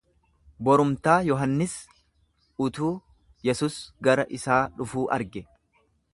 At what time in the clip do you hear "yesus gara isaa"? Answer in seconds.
3.51-4.61